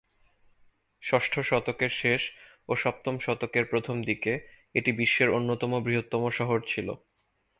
[1.03, 2.21] ষষ্ঠ শতকের শেষ
[2.69, 4.33] ও সপ্তম শতকের প্রথম দিকে
[4.75, 6.87] এটি বিশ্বের অন্যতম বৃহত্তম শহর ছিল।